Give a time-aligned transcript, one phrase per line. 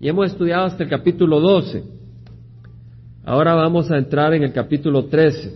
[0.00, 1.84] Y hemos estudiado hasta el capítulo 12.
[3.22, 5.54] Ahora vamos a entrar en el capítulo 13.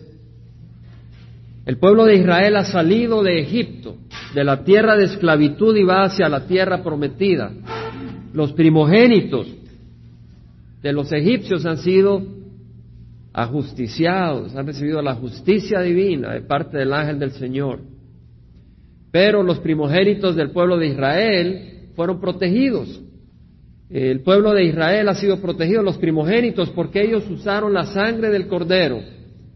[1.65, 3.96] El pueblo de Israel ha salido de Egipto,
[4.35, 7.53] de la tierra de esclavitud y va hacia la tierra prometida.
[8.35, 9.46] Los primogénitos
[10.82, 12.22] de los egipcios han sido
[13.32, 17.80] ajusticiados, han recibido la justicia divina de parte del ángel del Señor.
[19.11, 23.00] Pero los primogénitos del pueblo de Israel fueron protegidos.
[23.95, 28.48] El pueblo de Israel ha sido protegido, los primogénitos, porque ellos usaron la sangre del
[28.48, 29.00] cordero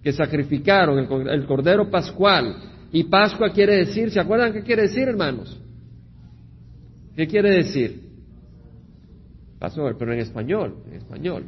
[0.00, 0.96] que sacrificaron,
[1.28, 2.54] el, cordero pascual.
[2.92, 5.60] Y Pascua quiere decir, ¿se acuerdan qué quiere decir, hermanos?
[7.16, 8.00] ¿Qué quiere decir?
[9.58, 11.42] Pasó, pero en español, en español.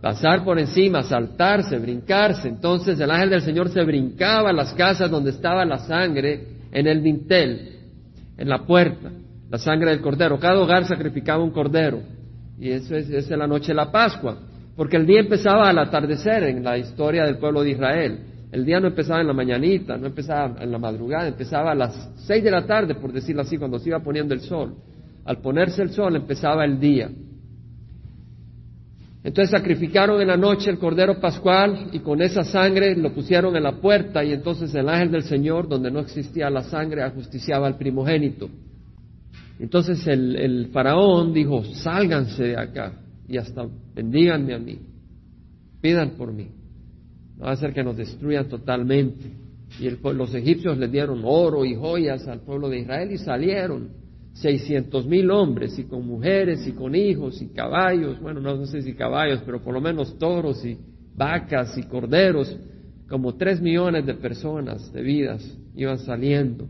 [0.00, 2.48] Pasar por encima, saltarse, brincarse.
[2.48, 6.88] Entonces el ángel del Señor se brincaba a las casas donde estaba la sangre, en
[6.88, 7.78] el dintel,
[8.36, 9.12] en la puerta,
[9.50, 10.38] la sangre del cordero.
[10.38, 12.00] Cada hogar sacrificaba un cordero.
[12.58, 14.38] Y eso es, es la noche de la Pascua.
[14.76, 18.20] Porque el día empezaba al atardecer en la historia del pueblo de Israel.
[18.52, 22.10] El día no empezaba en la mañanita, no empezaba en la madrugada, empezaba a las
[22.26, 24.74] seis de la tarde, por decirlo así, cuando se iba poniendo el sol.
[25.24, 27.10] Al ponerse el sol empezaba el día.
[29.22, 33.64] Entonces sacrificaron en la noche el cordero pascual y con esa sangre lo pusieron en
[33.64, 37.76] la puerta y entonces el ángel del Señor, donde no existía la sangre, ajusticiaba al
[37.76, 38.48] primogénito.
[39.60, 42.94] Entonces el, el faraón dijo, sálganse de acá
[43.28, 44.78] y hasta bendíganme a mí,
[45.80, 46.48] pidan por mí.
[47.36, 49.30] No va a ser que nos destruyan totalmente.
[49.78, 53.90] Y los egipcios le dieron oro y joyas al pueblo de Israel y salieron
[54.32, 58.94] seiscientos mil hombres y con mujeres y con hijos y caballos, bueno, no, sé si
[58.94, 60.78] caballos, pero por lo menos toros y
[61.14, 62.56] vacas y corderos,
[63.08, 66.66] como tres millones de personas, de vidas, iban saliendo.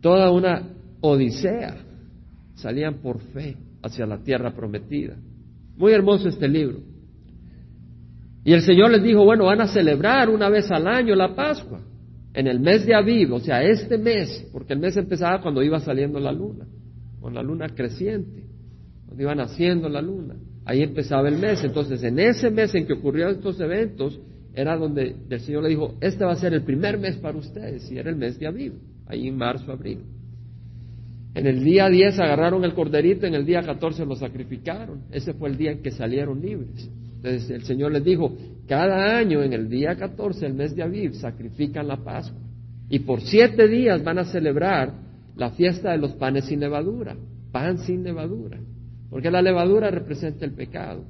[0.00, 1.76] Toda una odisea,
[2.54, 5.16] salían por fe hacia la tierra prometida.
[5.76, 6.80] Muy hermoso este libro.
[8.44, 11.80] Y el Señor les dijo, bueno, van a celebrar una vez al año la Pascua,
[12.32, 15.80] en el mes de Aviv, o sea, este mes, porque el mes empezaba cuando iba
[15.80, 16.66] saliendo la luna,
[17.20, 18.44] con la luna creciente,
[19.06, 20.36] cuando iba naciendo la luna.
[20.64, 21.64] Ahí empezaba el mes.
[21.64, 24.20] Entonces, en ese mes en que ocurrieron estos eventos,
[24.54, 27.90] era donde el Señor le dijo, este va a ser el primer mes para ustedes,
[27.90, 28.74] y era el mes de Aviv,
[29.06, 30.00] ahí en marzo, abril.
[31.34, 35.04] En el día 10 agarraron el corderito, en el día 14 lo sacrificaron.
[35.12, 36.90] Ese fue el día en que salieron libres.
[37.16, 38.36] Entonces el Señor les dijo,
[38.66, 42.40] cada año en el día 14, el mes de Aviv, sacrifican la Pascua.
[42.88, 44.94] Y por siete días van a celebrar
[45.36, 47.16] la fiesta de los panes sin levadura,
[47.52, 48.58] pan sin levadura.
[49.08, 51.04] Porque la levadura representa el pecado.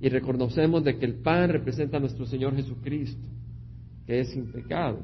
[0.00, 3.26] Y reconocemos de que el pan representa a nuestro Señor Jesucristo,
[4.06, 5.00] que es sin pecado.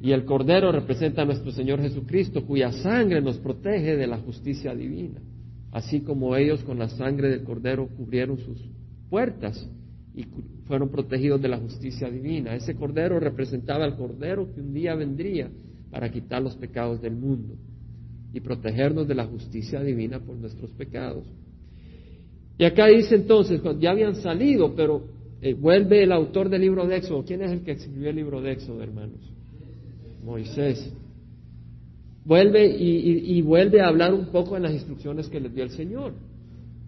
[0.00, 4.74] Y el Cordero representa a nuestro Señor Jesucristo, cuya sangre nos protege de la justicia
[4.74, 5.20] divina,
[5.72, 8.58] así como ellos con la sangre del Cordero cubrieron sus
[9.10, 9.68] puertas
[10.14, 10.24] y
[10.66, 12.54] fueron protegidos de la justicia divina.
[12.54, 15.50] Ese Cordero representaba al Cordero que un día vendría
[15.90, 17.54] para quitar los pecados del mundo
[18.32, 21.24] y protegernos de la justicia divina por nuestros pecados.
[22.58, 25.02] Y acá dice entonces, ya habían salido, pero
[25.40, 27.24] eh, vuelve el autor del libro de Éxodo.
[27.24, 29.37] ¿Quién es el que escribió el libro de Éxodo, hermanos?
[30.22, 30.92] Moisés.
[32.24, 36.12] Vuelve y, vuelve a hablar un poco en las instrucciones que les dio el Señor.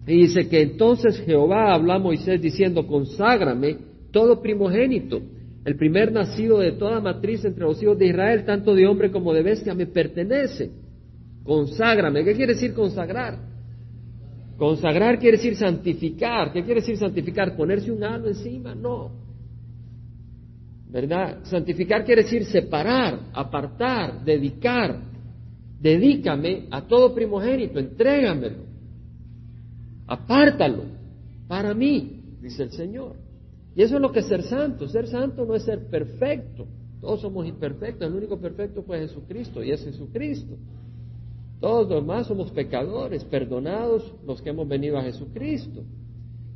[0.05, 3.77] Y dice que entonces Jehová habla a Moisés diciendo, conságrame
[4.11, 5.21] todo primogénito,
[5.65, 9.33] el primer nacido de toda matriz entre los hijos de Israel, tanto de hombre como
[9.33, 10.71] de bestia, me pertenece.
[11.43, 12.23] Conságrame.
[12.23, 13.39] ¿Qué quiere decir consagrar?
[14.57, 16.51] Consagrar quiere decir santificar.
[16.51, 17.55] ¿Qué quiere decir santificar?
[17.55, 18.75] ¿Ponerse un halo encima?
[18.75, 19.11] No.
[20.91, 21.39] ¿Verdad?
[21.43, 24.99] Santificar quiere decir separar, apartar, dedicar.
[25.79, 28.65] Dedícame a todo primogénito, entrégamelo,
[30.05, 30.83] apártalo
[31.47, 33.15] para mí, dice el Señor.
[33.75, 34.87] Y eso es lo que es ser santo.
[34.87, 36.67] Ser santo no es ser perfecto.
[36.99, 38.07] Todos somos imperfectos.
[38.07, 40.57] El único perfecto fue Jesucristo y es Jesucristo.
[41.59, 45.83] Todos los demás somos pecadores, perdonados los que hemos venido a Jesucristo.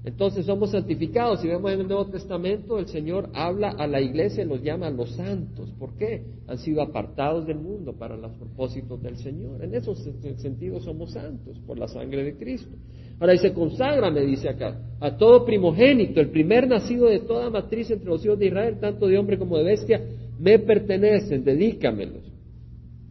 [0.06, 1.42] Entonces somos santificados.
[1.42, 4.86] Si vemos en el Nuevo Testamento, el Señor habla a la iglesia y los llama
[4.88, 5.72] a los santos.
[5.80, 6.24] ¿Por qué?
[6.48, 9.63] Han sido apartados del mundo para los propósitos del Señor.
[9.63, 9.98] En esos
[10.38, 12.75] sentidos somos santos por la sangre de Cristo.
[13.19, 18.08] Ahora dice, conságrame, dice acá, a todo primogénito, el primer nacido de toda matriz entre
[18.08, 20.01] los hijos de Israel, tanto de hombre como de bestia,
[20.38, 22.31] me pertenecen, dedícamelos.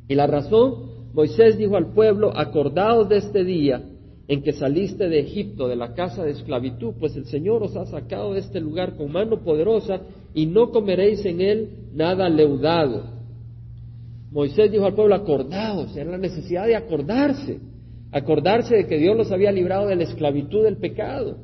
[0.07, 3.83] Y la razón, Moisés dijo al pueblo, acordaos de este día
[4.27, 7.85] en que saliste de Egipto, de la casa de esclavitud, pues el Señor os ha
[7.87, 10.01] sacado de este lugar con mano poderosa
[10.33, 13.15] y no comeréis en él nada leudado.
[14.31, 17.61] Moisés dijo al pueblo, acordaos, era la necesidad de acordarse.
[18.11, 21.37] Acordarse de que Dios los había librado de la esclavitud del pecado,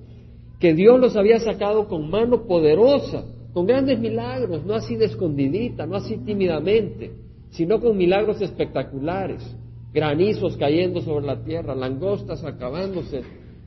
[0.59, 5.87] que Dios los había sacado con mano poderosa, con grandes milagros, no así de escondidita,
[5.87, 7.11] no así tímidamente,
[7.51, 9.43] sino con milagros espectaculares,
[9.93, 13.23] granizos cayendo sobre la tierra, langostas acabándose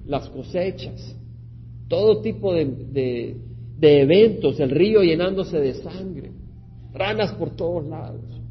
[0.06, 1.16] las cosechas,
[1.88, 3.38] todo tipo de,
[3.82, 6.32] eventos, el río llenándose de sangre,
[6.94, 8.44] ranas por todos lados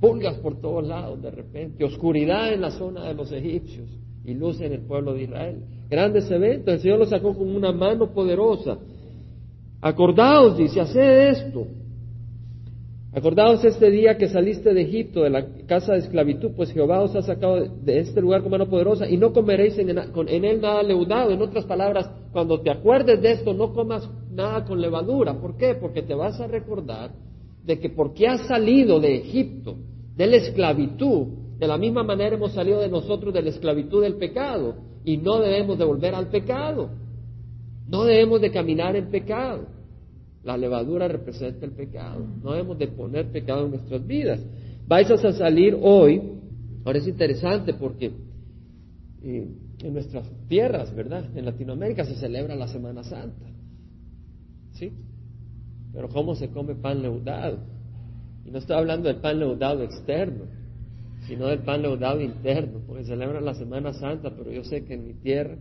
[0.00, 3.88] pulgas por todos lados de repente, oscuridad en la zona de los egipcios
[4.24, 5.64] y luz en el pueblo de Israel.
[5.88, 8.78] Grandes eventos, el Señor los sacó con una mano poderosa.
[9.80, 11.66] Acordaos, dice, haced esto.
[13.10, 17.16] Acordaos este día que saliste de Egipto, de la casa de esclavitud, pues Jehová os
[17.16, 20.82] ha sacado de este lugar con mano poderosa y no comeréis en, en él nada
[20.82, 21.30] leudado.
[21.30, 25.40] En otras palabras, cuando te acuerdes de esto, no comas nada con levadura.
[25.40, 25.74] ¿Por qué?
[25.74, 27.12] Porque te vas a recordar
[27.64, 29.76] de que porque has salido de Egipto,
[30.14, 31.28] de la esclavitud,
[31.58, 34.74] de la misma manera hemos salido de nosotros de la esclavitud del pecado
[35.04, 36.90] y no debemos de volver al pecado.
[37.88, 39.77] No debemos de caminar en pecado.
[40.48, 42.26] La levadura representa el pecado.
[42.42, 44.40] No debemos de poner pecado en nuestras vidas.
[44.86, 46.22] Vais a salir hoy.
[46.86, 48.12] Ahora es interesante porque
[49.22, 49.46] eh,
[49.82, 51.36] en nuestras tierras, ¿verdad?
[51.36, 53.44] En Latinoamérica se celebra la Semana Santa.
[54.72, 54.90] ¿Sí?
[55.92, 57.58] Pero ¿cómo se come pan leudado?
[58.46, 60.44] Y no estoy hablando del pan leudado externo,
[61.26, 65.08] sino del pan leudado interno, porque celebran la Semana Santa, pero yo sé que en
[65.08, 65.58] mi tierra,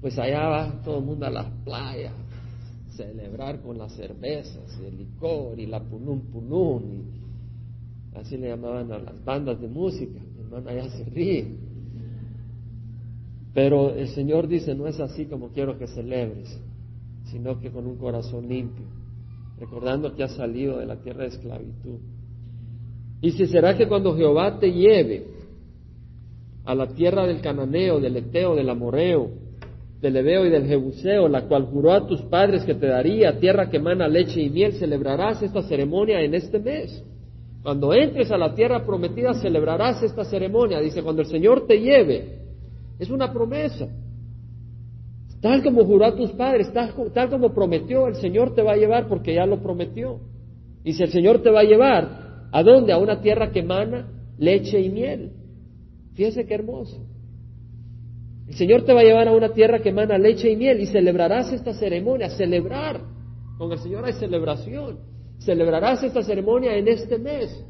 [0.00, 2.12] pues allá va todo el mundo a las playas,
[2.96, 7.04] celebrar con las cervezas, el licor, y la punún punún,
[8.12, 11.46] y así le llamaban a las bandas de música, mi hermano allá se ríe.
[13.54, 16.58] Pero el Señor dice, no es así como quiero que celebres,
[17.30, 18.86] sino que con un corazón limpio
[19.58, 21.98] recordando que has salido de la tierra de esclavitud.
[23.20, 25.26] Y si será que cuando Jehová te lleve
[26.64, 29.30] a la tierra del cananeo, del eteo, del amoreo,
[30.00, 33.70] del ebeo y del jebuseo, la cual juró a tus padres que te daría, tierra
[33.70, 37.02] que emana leche y miel, celebrarás esta ceremonia en este mes.
[37.62, 40.80] Cuando entres a la tierra prometida, celebrarás esta ceremonia.
[40.80, 42.38] Dice, cuando el Señor te lleve,
[42.98, 43.88] es una promesa.
[45.40, 49.08] Tal como juró a tus padres, tal, como prometió, el Señor te va a llevar
[49.08, 50.20] porque ya lo prometió.
[50.84, 52.92] Y si el Señor te va a llevar, ¿a dónde?
[52.92, 54.08] A una tierra que emana
[54.38, 55.32] leche y miel.
[56.14, 57.04] Fíjese qué hermoso.
[58.48, 60.86] El Señor te va a llevar a una tierra que emana leche y miel y
[60.86, 62.30] celebrarás esta ceremonia.
[62.30, 63.00] Celebrar.
[63.58, 64.98] Con el Señor hay celebración.
[65.38, 67.64] Celebrarás esta ceremonia en este mes.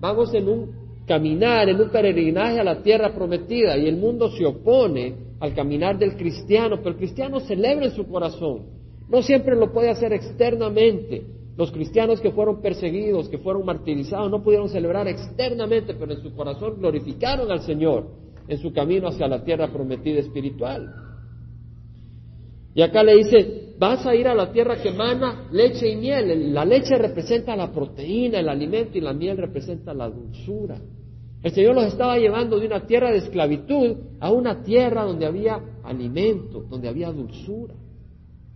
[0.00, 4.44] Vamos en un caminar, en un peregrinaje a la tierra prometida y el mundo se
[4.44, 8.64] opone al caminar del cristiano, pero el cristiano celebra en su corazón.
[9.08, 11.24] No siempre lo puede hacer externamente.
[11.56, 16.34] Los cristianos que fueron perseguidos, que fueron martirizados, no pudieron celebrar externamente, pero en su
[16.34, 20.92] corazón glorificaron al Señor en su camino hacia la tierra prometida espiritual.
[22.74, 26.52] Y acá le dice, vas a ir a la tierra que emana leche y miel.
[26.52, 30.78] La leche representa la proteína, el alimento, y la miel representa la dulzura.
[31.42, 35.60] El Señor los estaba llevando de una tierra de esclavitud a una tierra donde había
[35.84, 37.74] alimento, donde había dulzura,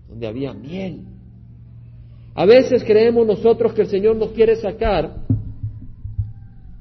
[0.09, 1.05] donde había miel.
[2.35, 5.15] A veces creemos nosotros que el Señor nos quiere sacar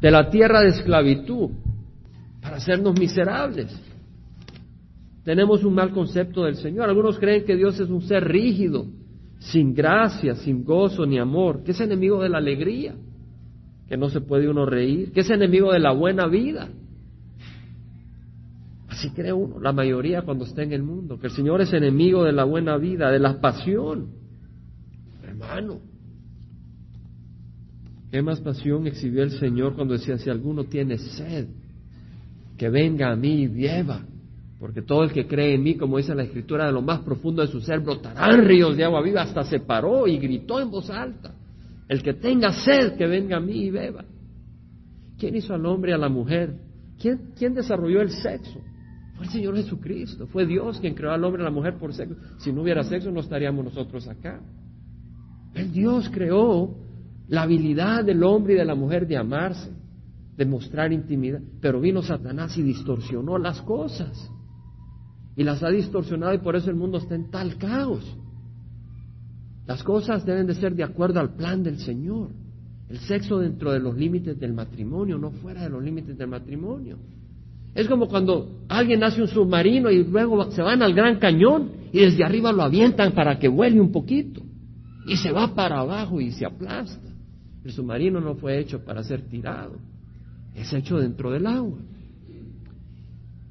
[0.01, 1.51] de la tierra de esclavitud
[2.59, 3.67] hacernos miserables.
[5.23, 6.89] Tenemos un mal concepto del Señor.
[6.89, 8.85] Algunos creen que Dios es un ser rígido,
[9.39, 12.95] sin gracia, sin gozo ni amor, que es enemigo de la alegría
[13.89, 16.69] que no se puede uno reír, que es enemigo de la buena vida.
[18.87, 22.23] Así cree uno, la mayoría cuando está en el mundo, que el Señor es enemigo
[22.23, 24.11] de la buena vida, de la pasión.
[25.23, 25.79] Hermano,
[28.11, 31.47] ¿qué más pasión exhibió el Señor cuando decía, si alguno tiene sed,
[32.59, 34.03] que venga a mí y beba?
[34.59, 37.41] Porque todo el que cree en mí, como dice la Escritura, de lo más profundo
[37.41, 39.21] de su ser brotarán ríos de agua viva.
[39.21, 41.33] Hasta se paró y gritó en voz alta.
[41.87, 44.03] El que tenga sed, que venga a mí y beba.
[45.17, 46.53] ¿Quién hizo al hombre y a la mujer?
[46.99, 48.59] ¿Quién, ¿Quién desarrolló el sexo?
[49.15, 50.27] Fue el Señor Jesucristo.
[50.27, 52.15] Fue Dios quien creó al hombre y a la mujer por sexo.
[52.39, 54.41] Si no hubiera sexo, no estaríamos nosotros acá.
[55.55, 56.75] El Dios creó
[57.29, 59.71] la habilidad del hombre y de la mujer de amarse,
[60.39, 61.41] de mostrar intimidad.
[61.59, 64.31] Pero vino Satanás y distorsionó las cosas.
[65.35, 68.17] Y las ha distorsionado y por eso el mundo está en tal caos.
[69.67, 72.29] Las cosas deben de ser de acuerdo al plan del Señor.
[72.87, 76.97] El sexo dentro de los límites del matrimonio, no fuera de los límites del matrimonio.
[77.75, 81.99] Es como cuando alguien hace un submarino y luego se van al gran cañón y
[81.99, 84.41] desde arriba lo avientan para que vuele un poquito.
[85.05, 87.09] Y se va para abajo y se aplasta.
[87.65, 89.75] El submarino no fue hecho para ser tirado,
[90.55, 91.79] es hecho dentro del agua.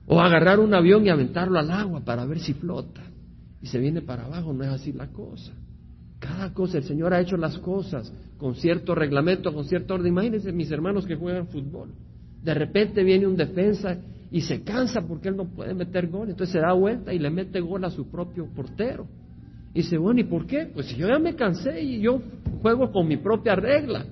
[0.06, 3.02] O agarrar un avión y aventarlo al agua para ver si flota.
[3.60, 5.52] Y se viene para abajo, no es así la cosa.
[6.18, 10.08] Cada cosa, el Señor ha hecho las cosas con cierto reglamento, con cierto orden.
[10.08, 11.90] Imagínense mis hermanos que juegan fútbol.
[12.42, 13.98] De repente viene un defensa
[14.30, 16.30] y se cansa porque él no puede meter gol.
[16.30, 19.06] Entonces se da vuelta y le mete gol a su propio portero.
[19.74, 20.66] Y dice, bueno, ¿y por qué?
[20.72, 22.20] Pues yo ya me cansé y yo
[22.62, 24.06] juego con mi propia regla.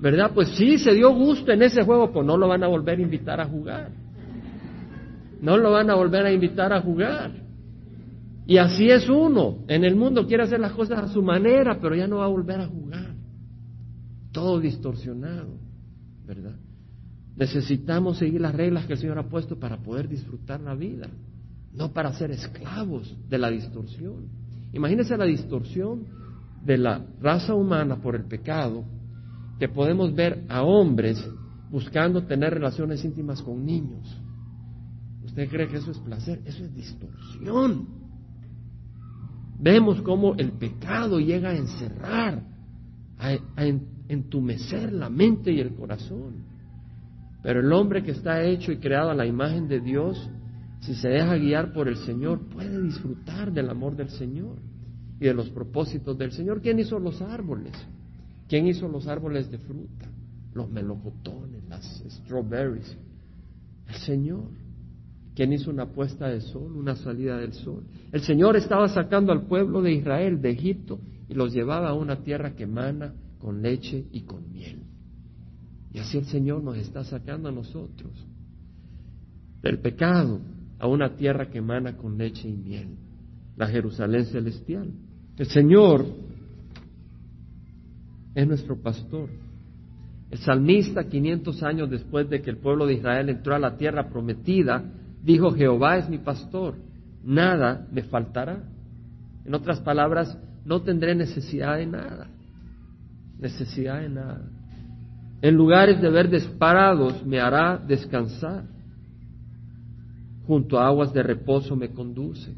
[0.00, 0.30] ¿Verdad?
[0.32, 3.02] Pues sí, se dio gusto en ese juego, pues no lo van a volver a
[3.02, 3.90] invitar a jugar.
[5.40, 7.32] No lo van a volver a invitar a jugar.
[8.46, 9.58] Y así es uno.
[9.68, 12.28] En el mundo quiere hacer las cosas a su manera, pero ya no va a
[12.28, 13.14] volver a jugar.
[14.32, 15.58] Todo distorsionado,
[16.26, 16.56] ¿verdad?
[17.36, 21.08] Necesitamos seguir las reglas que el Señor ha puesto para poder disfrutar la vida,
[21.72, 24.28] no para ser esclavos de la distorsión.
[24.72, 26.04] Imagínense la distorsión
[26.64, 28.84] de la raza humana por el pecado,
[29.58, 31.22] que podemos ver a hombres
[31.70, 34.20] buscando tener relaciones íntimas con niños.
[35.24, 36.40] ¿Usted cree que eso es placer?
[36.44, 37.86] Eso es distorsión.
[39.60, 42.42] Vemos cómo el pecado llega a encerrar,
[43.18, 43.36] a,
[44.08, 46.44] entumecer la mente y el corazón.
[47.42, 50.30] Pero el hombre que está hecho y creado a la imagen de Dios,
[50.80, 54.56] si se deja guiar por el Señor, puede disfrutar del amor del Señor
[55.20, 56.62] y de los propósitos del Señor.
[56.62, 57.74] ¿Quién hizo los árboles?
[58.48, 60.06] ¿Quién hizo los árboles de fruta?
[60.54, 62.96] Los melocotones, las strawberries.
[63.86, 64.48] El Señor.
[65.34, 67.84] ¿Quién hizo una puesta de sol, una salida del sol?
[68.10, 72.24] El Señor estaba sacando al pueblo de Israel de Egipto y los llevaba a una
[72.24, 74.82] tierra que emana con leche y con miel.
[75.92, 78.12] Y así el Señor nos está sacando a nosotros
[79.62, 80.40] del pecado
[80.78, 82.96] a una tierra que emana con leche y miel,
[83.56, 84.92] la Jerusalén celestial.
[85.36, 86.04] El Señor
[88.38, 89.28] es nuestro pastor.
[90.30, 94.08] El salmista, 500 años después de que el pueblo de Israel entró a la tierra
[94.10, 94.84] prometida,
[95.24, 96.76] dijo, Jehová es mi pastor,
[97.24, 98.62] nada me faltará.
[99.44, 102.28] En otras palabras, no tendré necesidad de nada,
[103.40, 104.48] necesidad de nada.
[105.42, 108.66] En lugares de verdes parados me hará descansar.
[110.46, 112.54] Junto a aguas de reposo me conduce.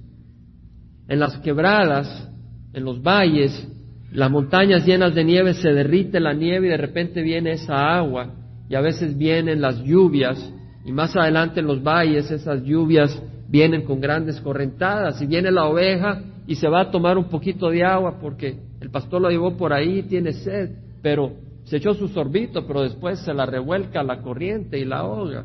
[1.09, 2.29] En las quebradas,
[2.75, 3.67] en los valles,
[4.13, 8.35] las montañas llenas de nieve se derrite la nieve y de repente viene esa agua
[8.69, 10.53] y a veces vienen las lluvias
[10.85, 15.67] y más adelante en los valles esas lluvias vienen con grandes correntadas y viene la
[15.67, 19.57] oveja y se va a tomar un poquito de agua porque el pastor lo llevó
[19.57, 20.71] por ahí tiene sed,
[21.03, 21.33] pero
[21.65, 25.45] se echó su sorbito, pero después se la revuelca la corriente y la ahoga.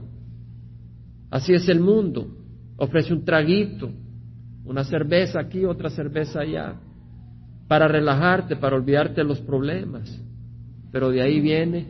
[1.29, 2.27] Así es el mundo.
[2.77, 3.91] Ofrece un traguito,
[4.63, 6.75] una cerveza aquí, otra cerveza allá,
[7.67, 10.21] para relajarte, para olvidarte de los problemas.
[10.91, 11.87] Pero de ahí viene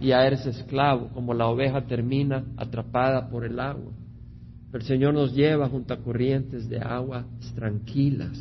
[0.00, 3.92] y ya eres esclavo, como la oveja termina atrapada por el agua.
[4.72, 7.24] El Señor nos lleva junto a corrientes de agua
[7.54, 8.36] tranquilas,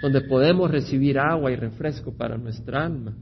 [0.00, 3.14] donde podemos recibir agua y refresco para nuestra alma.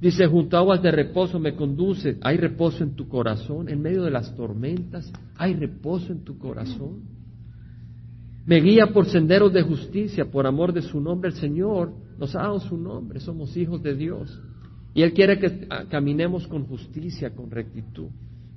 [0.00, 2.18] Dice, junto a aguas de reposo me conduce.
[2.20, 3.68] Hay reposo en tu corazón.
[3.68, 7.17] En medio de las tormentas, hay reposo en tu corazón.
[8.48, 11.28] Me guía por senderos de justicia, por amor de su nombre.
[11.28, 13.20] El Señor nos ha dado su nombre.
[13.20, 14.40] Somos hijos de Dios.
[14.94, 18.06] Y Él quiere que caminemos con justicia, con rectitud.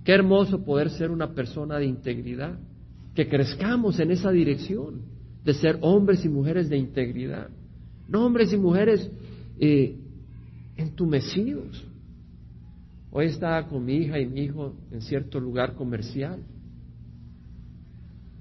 [0.05, 2.57] Qué hermoso poder ser una persona de integridad.
[3.13, 5.01] Que crezcamos en esa dirección
[5.43, 7.49] de ser hombres y mujeres de integridad.
[8.07, 9.11] No hombres y mujeres
[9.59, 9.97] eh,
[10.77, 11.85] entumecidos.
[13.11, 16.39] Hoy estaba con mi hija y mi hijo en cierto lugar comercial.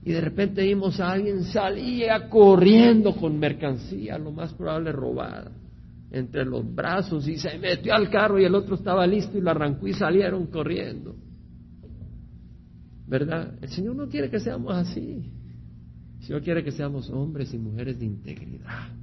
[0.03, 5.53] Y de repente vimos a alguien salía corriendo con mercancía, lo más probable robada,
[6.11, 9.51] entre los brazos y se metió al carro y el otro estaba listo y lo
[9.51, 11.15] arrancó y salieron corriendo.
[13.07, 13.55] ¿Verdad?
[13.61, 15.31] El Señor no quiere que seamos así.
[16.21, 19.01] El Señor quiere que seamos hombres y mujeres de integridad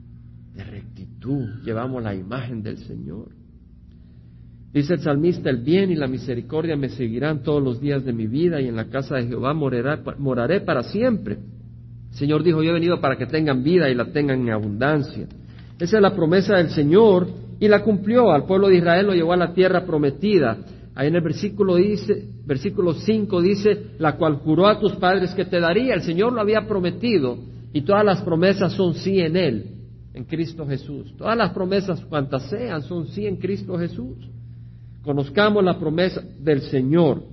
[0.58, 3.30] de rectitud, llevamos la imagen del Señor.
[4.74, 8.28] Dice el salmista, el bien y la misericordia me seguirán todos los días de mi
[8.28, 11.38] vida y en la casa de Jehová moraré para siempre.
[12.12, 15.28] El Señor dijo, yo he venido para que tengan vida y la tengan en abundancia.
[15.80, 17.28] Esa es la promesa del Señor
[17.60, 18.32] y la cumplió.
[18.32, 20.58] Al pueblo de Israel lo llevó a la tierra prometida.
[20.96, 25.46] Ahí en el versículo dice, versículo 5 dice, la cual juró a tus padres que
[25.46, 25.94] te daría.
[25.94, 27.38] El Señor lo había prometido
[27.72, 29.78] y todas las promesas son sí en Él
[30.18, 31.14] en Cristo Jesús.
[31.16, 34.18] Todas las promesas, cuantas sean, son sí en Cristo Jesús.
[35.08, 37.24] Conozcamos la promesa del Señor.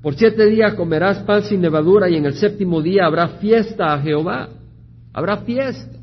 [0.00, 4.00] Por siete días comerás pan sin levadura y en el séptimo día habrá fiesta a
[4.00, 4.48] Jehová.
[5.12, 5.98] Habrá fiesta,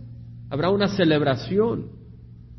[0.51, 1.87] habrá una celebración.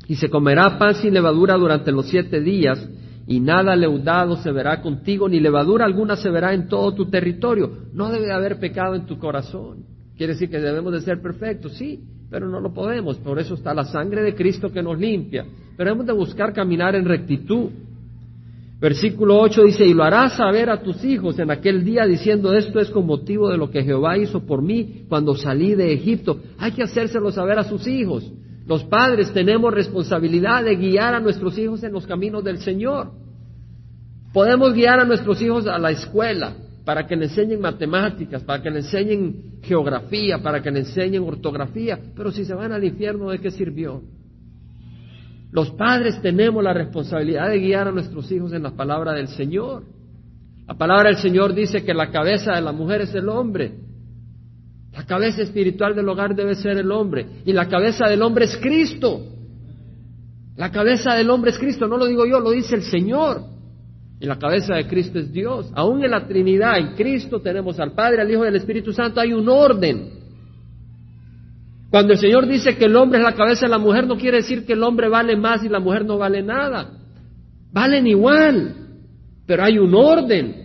[0.05, 2.85] Y se comerá pan sin levadura durante los siete días
[3.25, 7.71] y nada leudado se verá contigo, ni levadura alguna se verá en todo tu territorio.
[7.93, 9.85] No debe haber pecado en tu corazón.
[10.17, 13.15] Quiere decir que debemos de ser perfectos, sí, pero no lo podemos.
[13.19, 15.45] Por eso está la sangre de Cristo que nos limpia.
[15.77, 17.69] Pero hemos de buscar caminar en rectitud.
[18.81, 22.79] Versículo 8 dice, y lo harás saber a tus hijos en aquel día diciendo, esto
[22.79, 26.39] es con motivo de lo que Jehová hizo por mí cuando salí de Egipto.
[26.57, 28.31] Hay que hacérselo saber a sus hijos.
[28.65, 33.11] Los padres tenemos responsabilidad de guiar a nuestros hijos en los caminos del Señor.
[34.33, 38.71] Podemos guiar a nuestros hijos a la escuela para que le enseñen matemáticas, para que
[38.71, 43.37] le enseñen geografía, para que le enseñen ortografía, pero si se van al infierno, ¿de
[43.37, 44.01] qué sirvió?
[45.51, 49.83] Los padres tenemos la responsabilidad de guiar a nuestros hijos en la palabra del Señor.
[50.65, 53.73] La palabra del Señor dice que la cabeza de la mujer es el hombre.
[54.93, 57.25] La cabeza espiritual del hogar debe ser el hombre.
[57.45, 59.21] Y la cabeza del hombre es Cristo.
[60.55, 61.87] La cabeza del hombre es Cristo.
[61.87, 63.43] No lo digo yo, lo dice el Señor.
[64.21, 65.69] Y la cabeza de Cristo es Dios.
[65.73, 69.19] Aún en la Trinidad, en Cristo tenemos al Padre, al Hijo y al Espíritu Santo.
[69.19, 70.20] Hay un orden.
[71.91, 74.37] Cuando el Señor dice que el hombre es la cabeza de la mujer, no quiere
[74.37, 76.89] decir que el hombre vale más y la mujer no vale nada.
[77.73, 78.75] Valen igual,
[79.45, 80.55] pero hay un orden.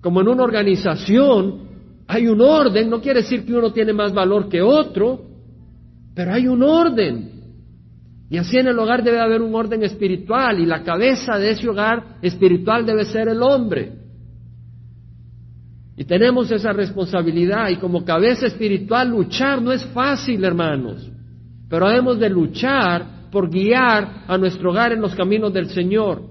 [0.00, 1.68] Como en una organización
[2.06, 5.20] hay un orden, no quiere decir que uno tiene más valor que otro,
[6.14, 7.30] pero hay un orden.
[8.30, 11.68] Y así en el hogar debe haber un orden espiritual y la cabeza de ese
[11.68, 14.03] hogar espiritual debe ser el hombre.
[15.96, 21.08] Y tenemos esa responsabilidad y como cabeza espiritual luchar no es fácil, hermanos,
[21.68, 26.22] pero debemos de luchar por guiar a nuestro hogar en los caminos del Señor.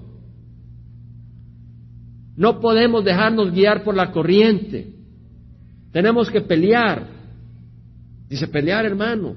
[2.36, 4.92] No podemos dejarnos guiar por la corriente.
[5.92, 7.06] Tenemos que pelear.
[8.28, 9.36] Dice pelear, hermano.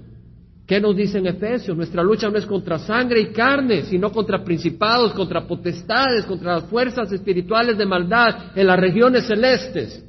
[0.65, 1.77] ¿Qué nos dice en Efesios?
[1.77, 6.65] Nuestra lucha no es contra sangre y carne, sino contra principados, contra potestades, contra las
[6.65, 10.03] fuerzas espirituales de maldad en las regiones celestes.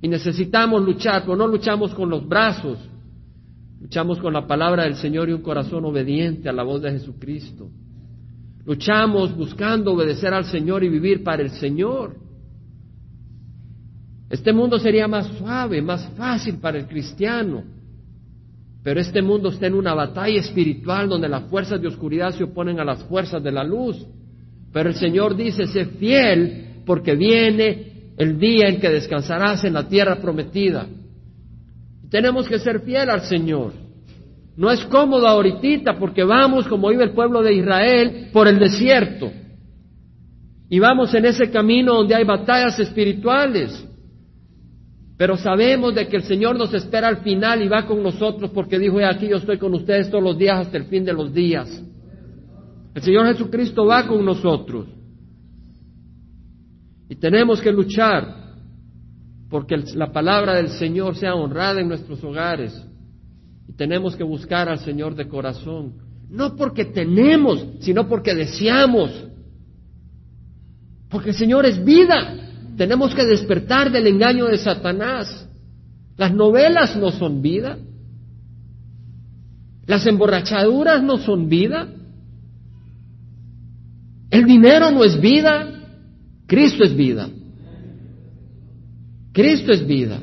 [0.00, 2.78] Y necesitamos luchar, pero no luchamos con los brazos,
[3.80, 7.68] luchamos con la palabra del Señor y un corazón obediente a la voz de Jesucristo.
[8.64, 12.16] Luchamos buscando obedecer al Señor y vivir para el Señor.
[14.30, 17.64] Este mundo sería más suave, más fácil para el cristiano,
[18.82, 22.78] pero este mundo está en una batalla espiritual donde las fuerzas de oscuridad se oponen
[22.78, 24.06] a las fuerzas de la luz.
[24.72, 27.87] Pero el Señor dice, sé fiel porque viene
[28.18, 30.86] el día en que descansarás en la tierra prometida.
[32.10, 33.72] Tenemos que ser fiel al Señor.
[34.56, 39.30] No es cómodo ahorita porque vamos, como iba el pueblo de Israel, por el desierto.
[40.68, 43.86] Y vamos en ese camino donde hay batallas espirituales.
[45.16, 48.78] Pero sabemos de que el Señor nos espera al final y va con nosotros porque
[48.78, 51.82] dijo, aquí yo estoy con ustedes todos los días hasta el fin de los días.
[52.94, 54.86] El Señor Jesucristo va con nosotros.
[57.08, 58.48] Y tenemos que luchar
[59.48, 62.84] porque la palabra del Señor sea honrada en nuestros hogares.
[63.66, 65.94] Y tenemos que buscar al Señor de corazón.
[66.28, 69.10] No porque tenemos, sino porque deseamos.
[71.08, 72.34] Porque el Señor es vida.
[72.76, 75.48] Tenemos que despertar del engaño de Satanás.
[76.16, 77.78] Las novelas no son vida.
[79.86, 81.88] Las emborrachaduras no son vida.
[84.30, 85.77] El dinero no es vida.
[86.48, 87.28] Cristo es vida.
[89.32, 90.18] Cristo es vida.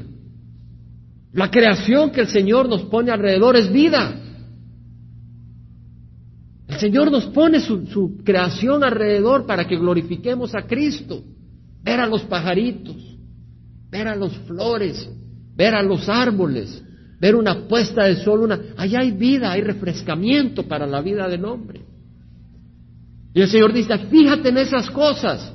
[1.31, 4.19] La creación que el Señor nos pone alrededor es vida.
[6.67, 11.23] El Señor nos pone su, creación alrededor para que glorifiquemos a Cristo.
[11.83, 12.95] Ver a los pajaritos,
[13.91, 15.07] ver a las flores,
[15.55, 16.83] ver a los árboles,
[17.19, 18.59] ver una puesta de sol, una...
[18.77, 21.81] Allá hay vida, hay refrescamiento para la vida del hombre.
[23.35, 25.54] Y el Señor dice, fíjate en esas cosas.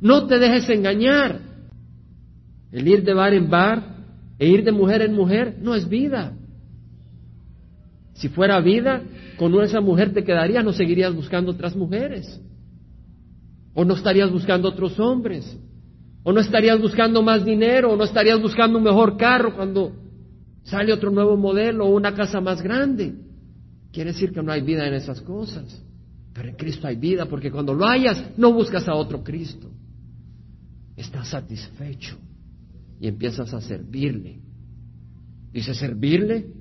[0.00, 1.40] No te dejes engañar.
[2.72, 3.96] El ir de bar en bar
[4.38, 6.32] e ir de mujer en mujer no es vida.
[8.14, 9.02] Si fuera vida,
[9.38, 12.40] con esa mujer te quedarías, no seguirías buscando otras mujeres.
[13.74, 15.58] O no estarías buscando otros hombres.
[16.22, 17.92] O no estarías buscando más dinero.
[17.92, 19.92] O no estarías buscando un mejor carro cuando
[20.62, 23.14] sale otro nuevo modelo o una casa más grande.
[23.92, 25.82] Quiere decir que no hay vida en esas cosas.
[26.32, 29.68] Pero en Cristo hay vida porque cuando lo hayas no buscas a otro Cristo
[31.00, 32.16] estás satisfecho
[33.00, 34.40] y empiezas a servirle.
[35.52, 36.52] Dice, servirle.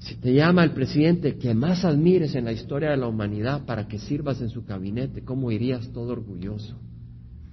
[0.00, 3.88] Si te llama el presidente que más admires en la historia de la humanidad para
[3.88, 6.78] que sirvas en su gabinete, ¿cómo irías todo orgulloso?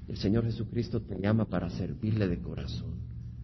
[0.07, 2.95] El Señor Jesucristo te llama para servirle de corazón.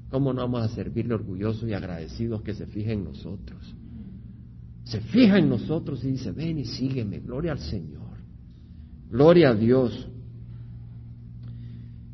[0.10, 3.76] ¿Cómo no vamos a servirle orgullosos y agradecidos que se fije en nosotros?
[4.84, 8.18] Se fija en nosotros y dice, ven y sígueme, gloria al Señor.
[9.10, 10.10] Gloria a Dios.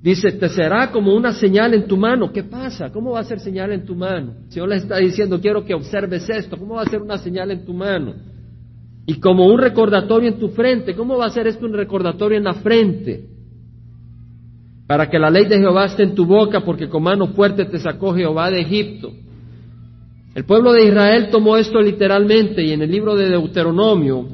[0.02, 2.32] Dice, te será como una señal en tu mano.
[2.32, 2.92] ¿Qué pasa?
[2.92, 4.34] ¿Cómo va a ser señal en tu mano?
[4.46, 6.58] El Señor le está diciendo, quiero que observes esto.
[6.58, 8.14] ¿Cómo va a ser una señal en tu mano?
[9.08, 10.96] Y como un recordatorio en tu frente.
[10.96, 13.26] ¿Cómo va a ser esto un recordatorio en la frente?
[14.86, 17.80] Para que la ley de Jehová esté en tu boca, porque con mano fuerte te
[17.80, 19.12] sacó Jehová de Egipto.
[20.36, 24.28] El pueblo de Israel tomó esto literalmente y en el libro de Deuteronomio,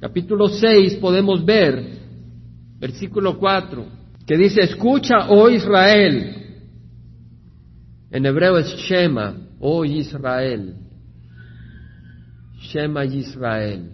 [0.00, 1.82] capítulo 6, podemos ver,
[2.78, 3.97] versículo 4,
[4.28, 6.36] que dice, escucha, oh Israel.
[8.10, 10.76] En hebreo es Shema, oh Israel.
[12.60, 13.90] Shema Israel.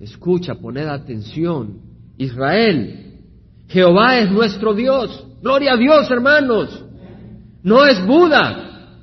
[0.00, 1.80] Escucha, poned atención.
[2.18, 3.20] Israel,
[3.68, 5.24] Jehová es nuestro Dios.
[5.40, 6.84] Gloria a Dios, hermanos.
[7.62, 8.98] No es Buda.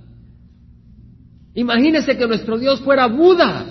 [1.54, 3.66] Imagínese que nuestro Dios fuera Buda.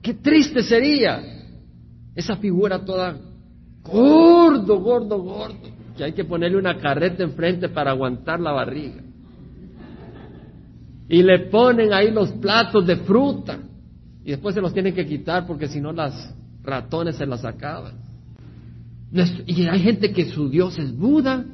[0.00, 1.22] Qué triste sería
[2.14, 3.29] esa figura toda
[3.82, 9.02] gordo, gordo, gordo, que hay que ponerle una carreta enfrente para aguantar la barriga.
[11.08, 13.58] Y le ponen ahí los platos de fruta
[14.24, 17.94] y después se los tienen que quitar porque si no las ratones se las acaban.
[19.46, 21.44] Y hay gente que su Dios es Buda,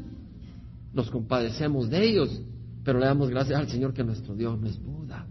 [0.93, 2.43] nos compadecemos de ellos,
[2.85, 5.27] pero le damos gracias al Señor que nuestro Dios no es Buda.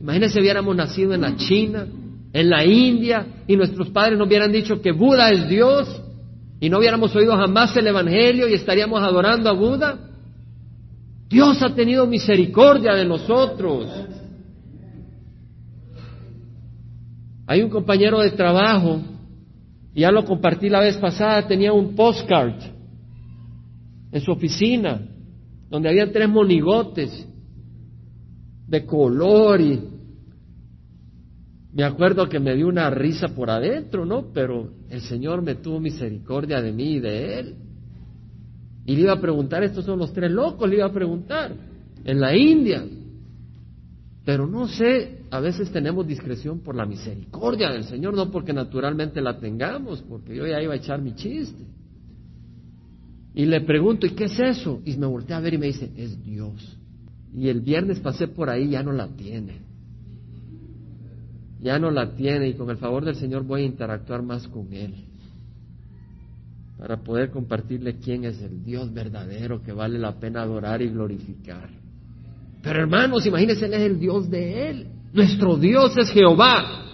[0.00, 1.86] Imagínense hubiéramos nacido en la China,
[2.32, 6.01] en la India, y nuestros padres nos hubieran dicho que Buda es Dios,
[6.62, 9.98] y no hubiéramos oído jamás el Evangelio y estaríamos adorando a Buda.
[11.28, 13.88] Dios ha tenido misericordia de nosotros.
[17.48, 19.00] Hay un compañero de trabajo,
[19.92, 22.54] y ya lo compartí la vez pasada, tenía un postcard
[24.12, 25.00] en su oficina,
[25.68, 27.26] donde había tres monigotes
[28.68, 29.80] de color y
[31.74, 34.26] me acuerdo que me dio una risa por adentro, ¿no?
[34.34, 37.54] Pero el Señor me tuvo misericordia de mí y de él.
[38.84, 41.54] Y le iba a preguntar, estos son los tres locos, le iba a preguntar,
[42.04, 42.84] en la India.
[44.24, 49.22] Pero no sé, a veces tenemos discreción por la misericordia del Señor, no porque naturalmente
[49.22, 51.64] la tengamos, porque yo ya iba a echar mi chiste.
[53.34, 54.82] Y le pregunto, ¿y qué es eso?
[54.84, 56.76] Y me volteé a ver y me dice, es Dios.
[57.34, 59.71] Y el viernes pasé por ahí, ya no la tiene
[61.62, 64.72] ya no la tiene y con el favor del Señor voy a interactuar más con
[64.72, 64.94] Él
[66.82, 71.70] para poder compartirle quién es el Dios verdadero que vale la pena adorar y glorificar.
[72.60, 74.86] Pero hermanos, imagínense, Él es el Dios de Él.
[75.12, 76.86] Nuestro Dios es Jehová,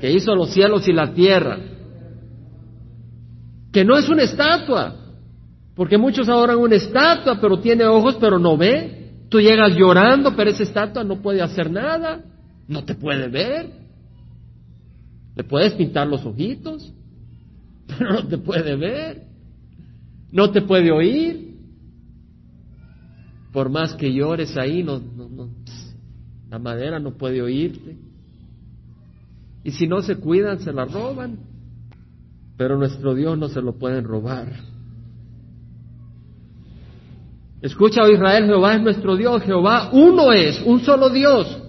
[0.00, 1.58] que hizo los cielos y la tierra.
[3.70, 4.94] Que no es una estatua,
[5.74, 9.10] porque muchos adoran una estatua, pero tiene ojos, pero no ve.
[9.28, 12.24] Tú llegas llorando, pero esa estatua no puede hacer nada,
[12.66, 13.81] no te puede ver.
[15.34, 16.92] Le puedes pintar los ojitos,
[17.86, 19.22] pero no te puede ver,
[20.30, 21.52] no te puede oír.
[23.52, 25.00] Por más que llores ahí, no,
[26.48, 27.96] la madera no puede oírte.
[29.64, 31.38] Y si no se cuidan, se la roban.
[32.56, 34.52] Pero nuestro Dios no se lo pueden robar.
[37.60, 41.61] Escucha, oh Israel, Jehová es nuestro Dios, Jehová uno es, un solo Dios.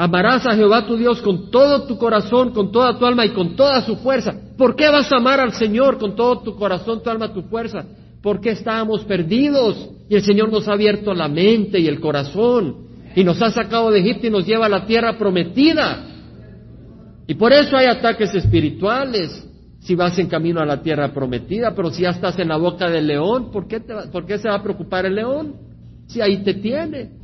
[0.00, 3.56] Amarás a Jehová tu Dios con todo tu corazón, con toda tu alma y con
[3.56, 4.32] toda su fuerza.
[4.56, 7.84] ¿Por qué vas a amar al Señor con todo tu corazón, tu alma, tu fuerza?
[8.22, 12.76] Porque estábamos perdidos y el Señor nos ha abierto la mente y el corazón
[13.16, 16.06] y nos ha sacado de Egipto y nos lleva a la tierra prometida.
[17.26, 19.48] Y por eso hay ataques espirituales
[19.80, 22.88] si vas en camino a la tierra prometida, pero si ya estás en la boca
[22.88, 25.56] del león, ¿por qué, ¿por qué se va a preocupar el león?
[26.06, 27.17] Si ahí te tiene.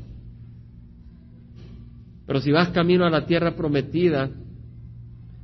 [2.26, 4.30] Pero si vas camino a la tierra prometida,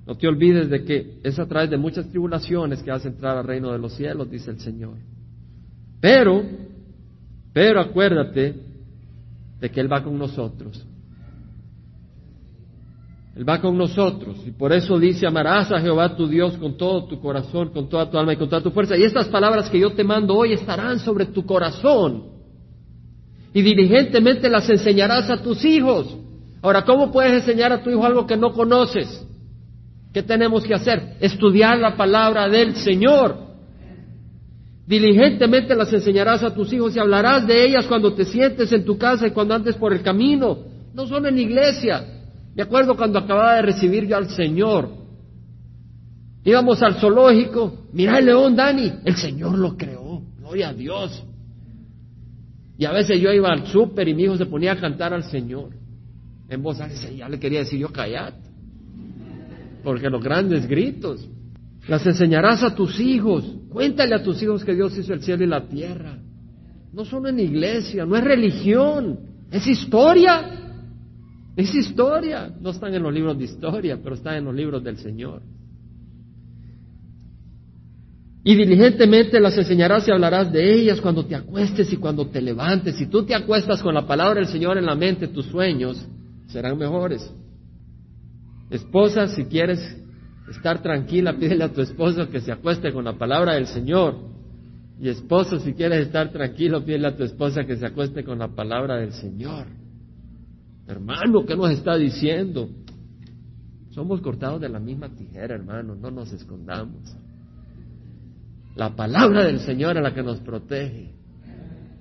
[0.07, 3.37] no te olvides de que es a través de muchas tribulaciones que vas a entrar
[3.37, 4.97] al reino de los cielos, dice el Señor.
[6.01, 6.43] Pero,
[7.53, 8.55] pero acuérdate
[9.61, 10.87] de que Él va con nosotros.
[13.37, 17.05] Él va con nosotros y por eso dice, amarás a Jehová tu Dios con todo
[17.05, 18.97] tu corazón, con toda tu alma y con toda tu fuerza.
[18.97, 22.25] Y estas palabras que yo te mando hoy estarán sobre tu corazón
[23.55, 26.17] y diligentemente las enseñarás a tus hijos
[26.63, 29.27] Ahora, ¿cómo puedes enseñar a tu hijo algo que no conoces?
[30.13, 31.17] ¿Qué tenemos que hacer?
[31.21, 33.49] Estudiar la palabra del Señor.
[34.87, 38.99] Diligentemente las enseñarás a tus hijos y hablarás de ellas cuando te sientes en tu
[38.99, 40.59] casa y cuando andes por el camino.
[40.93, 42.05] No solo en iglesia.
[42.55, 44.91] Me acuerdo cuando acababa de recibir yo al Señor.
[46.45, 47.87] Íbamos al zoológico.
[47.93, 48.93] Mira el león, Dani.
[49.05, 50.23] El Señor lo creó.
[50.39, 51.23] Gloria a Dios.
[52.77, 55.25] Y a veces yo iba al súper y mi hijo se ponía a cantar al
[55.25, 55.81] Señor
[56.51, 58.35] en voz alta, ya le quería decir yo callad,
[59.85, 61.27] porque los grandes gritos.
[61.89, 63.45] Las enseñarás a tus hijos.
[63.71, 66.19] Cuéntale a tus hijos que Dios hizo el cielo y la tierra.
[66.93, 69.19] No son en iglesia, no es religión,
[69.51, 70.43] es historia.
[71.57, 72.53] Es historia.
[72.61, 75.41] No están en los libros de historia, pero están en los libros del Señor.
[78.45, 82.97] Y diligentemente las enseñarás y hablarás de ellas cuando te acuestes y cuando te levantes.
[82.97, 86.07] Si tú te acuestas con la palabra del Señor en la mente, tus sueños
[86.53, 87.33] serán mejores.
[88.71, 89.81] Esposa, si quieres
[90.51, 94.17] estar tranquila, pídele a tu esposo que se acueste con la palabra del Señor.
[95.01, 98.49] Y esposo, si quieres estar tranquilo, pídele a tu esposa que se acueste con la
[98.49, 99.67] palabra del Señor.
[100.87, 102.69] Hermano, ¿qué nos está diciendo?
[103.91, 107.17] Somos cortados de la misma tijera, hermano, no nos escondamos.
[108.77, 111.13] La palabra del Señor es la que nos protege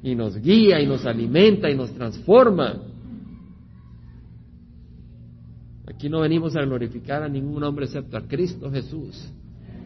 [0.04, 2.84] y nos guía y nos alimenta y nos transforma.
[5.90, 9.28] Aquí no venimos a glorificar a ningún hombre excepto a Cristo Jesús,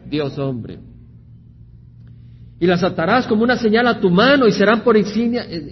[0.06, 0.78] Dios hombre.
[2.60, 5.02] Y las atarás como una señal a tu mano y serán por eh,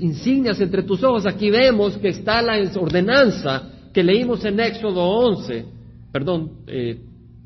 [0.00, 1.26] insignias entre tus ojos.
[1.26, 5.66] Aquí vemos que está la ordenanza que leímos en Éxodo 11,
[6.10, 6.98] perdón, eh,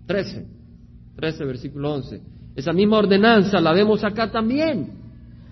[0.06, 0.46] 13,
[1.16, 2.22] 13 versículo 11.
[2.54, 4.90] Esa misma ordenanza la vemos acá también.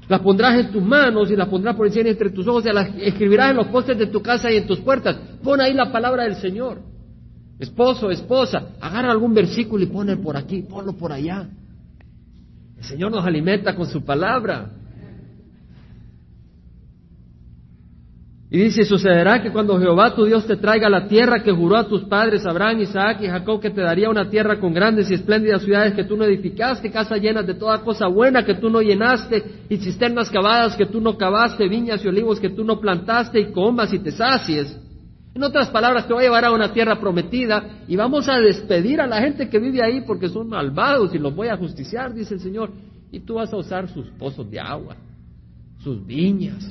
[0.08, 2.82] La pondrás en tus manos y la pondrás por insignia entre tus ojos y la
[2.82, 5.16] escribirás en los postes de tu casa y en tus puertas.
[5.42, 6.93] Pon ahí la palabra del Señor.
[7.58, 11.48] Esposo, esposa, agarra algún versículo y pone por aquí, ponlo por allá.
[12.76, 14.70] El Señor nos alimenta con su palabra.
[18.50, 21.88] Y dice, sucederá que cuando Jehová tu Dios te traiga la tierra que juró a
[21.88, 25.62] tus padres, Abraham, Isaac y Jacob, que te daría una tierra con grandes y espléndidas
[25.62, 29.42] ciudades que tú no edificaste, casas llenas de toda cosa buena que tú no llenaste,
[29.68, 33.52] y cisternas cavadas que tú no cavaste, viñas y olivos que tú no plantaste, y
[33.52, 34.78] comas y te sacies.
[35.34, 39.00] En otras palabras, te voy a llevar a una tierra prometida y vamos a despedir
[39.00, 42.34] a la gente que vive ahí porque son malvados y los voy a justiciar, dice
[42.34, 42.70] el Señor.
[43.10, 44.96] Y tú vas a usar sus pozos de agua,
[45.80, 46.64] sus viñas.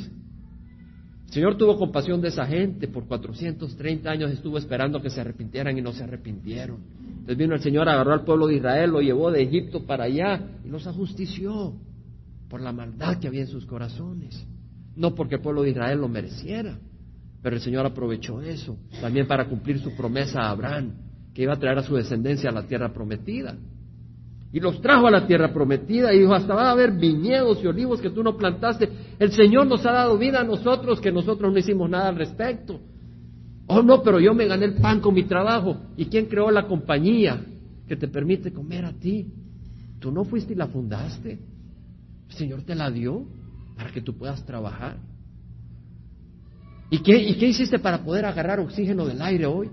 [1.28, 2.88] El Señor tuvo compasión de esa gente.
[2.88, 6.78] Por 430 años estuvo esperando que se arrepintieran y no se arrepintieron.
[7.06, 10.42] Entonces vino el Señor, agarró al pueblo de Israel, lo llevó de Egipto para allá
[10.64, 11.74] y los ajustició
[12.50, 14.46] por la maldad que había en sus corazones.
[14.96, 16.78] No porque el pueblo de Israel lo mereciera.
[17.44, 20.94] Pero el Señor aprovechó eso también para cumplir su promesa a Abraham,
[21.34, 23.56] que iba a traer a su descendencia a la tierra prometida.
[24.54, 27.68] Y los trajo a la tierra prometida y dijo, hasta va a haber viñedos y
[27.68, 28.88] olivos que tú no plantaste.
[29.20, 32.80] El Señor nos ha dado vida a nosotros que nosotros no hicimos nada al respecto.
[33.68, 35.78] Oh, no, pero yo me gané el pan con mi trabajo.
[35.98, 37.44] ¿Y quién creó la compañía
[37.88, 39.28] que te permite comer a ti?
[40.00, 41.40] Tú no fuiste y la fundaste.
[42.30, 43.26] El Señor te la dio
[43.76, 44.98] para que tú puedas trabajar.
[46.94, 49.68] ¿Y qué, hiciste para poder agarrar oxígeno del aire hoy?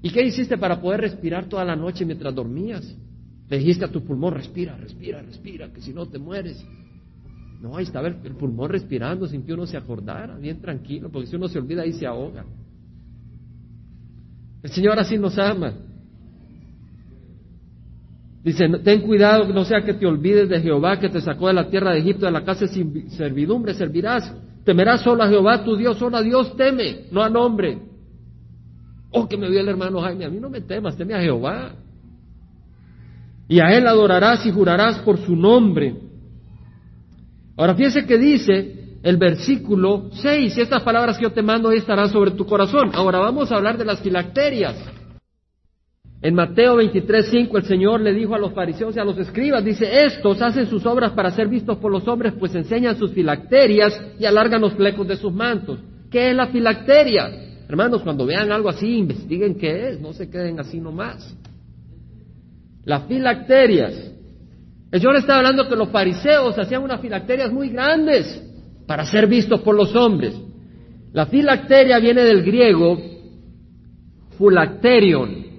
[0.00, 2.96] ¿Y qué hiciste para poder respirar toda la noche mientras dormías?
[3.50, 6.64] Le dijiste a tu pulmón, respira, respira, respira, que si no te mueres.
[7.60, 11.36] No, ahí estaba el, pulmón respirando sin que uno se acordara, bien tranquilo, porque si
[11.36, 12.46] uno se olvida ahí se ahoga.
[14.62, 15.74] El Señor así nos ama.
[18.42, 21.68] Dice, ten cuidado, no sea que te olvides de Jehová que te sacó de la
[21.68, 24.34] tierra de Egipto, de la casa de servidumbre, servirás.
[24.64, 27.78] Temerás solo a Jehová tu Dios, solo a Dios teme, no a nombre.
[29.10, 31.74] Oh, que me vio el hermano Jaime, a mí no me temas, teme a Jehová.
[33.48, 35.96] Y a él adorarás y jurarás por su nombre.
[37.56, 42.30] Ahora fíjese que dice el versículo 6, estas palabras que yo te mando estarán sobre
[42.30, 42.90] tu corazón.
[42.94, 44.76] Ahora vamos a hablar de las filacterias.
[46.22, 50.04] En Mateo 23:5 el Señor le dijo a los fariseos y a los escribas, dice,
[50.04, 54.24] estos hacen sus obras para ser vistos por los hombres, pues enseñan sus filacterias y
[54.24, 55.80] alargan los flecos de sus mantos.
[56.12, 57.28] ¿Qué es la filacteria?
[57.68, 61.36] Hermanos, cuando vean algo así, investiguen qué es, no se queden así nomás.
[62.84, 64.12] Las filacterias.
[64.92, 68.40] El Señor está hablando que los fariseos hacían unas filacterias muy grandes
[68.86, 70.34] para ser vistos por los hombres.
[71.12, 72.98] La filacteria viene del griego
[74.38, 75.51] fulacterion,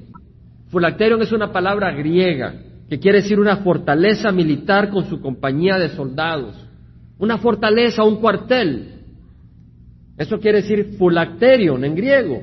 [0.74, 2.56] Fulacterion es una palabra griega
[2.90, 6.56] que quiere decir una fortaleza militar con su compañía de soldados.
[7.20, 9.02] Una fortaleza, un cuartel.
[10.18, 12.42] Eso quiere decir fulacterion en griego.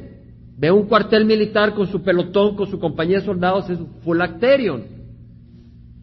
[0.56, 4.84] Ve un cuartel militar con su pelotón, con su compañía de soldados, es fulacterion.